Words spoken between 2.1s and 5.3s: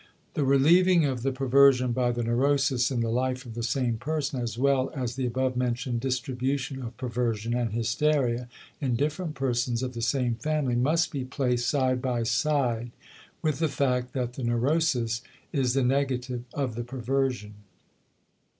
the neurosis in the life of the same person, as well as the